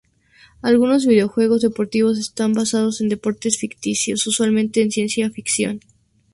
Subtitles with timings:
[0.63, 5.79] Algunos videojuegos deportivos están basados en deportes ficticios, usualmente de ciencia ficción.